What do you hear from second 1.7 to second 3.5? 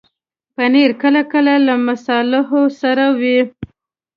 مصالحو سره وي.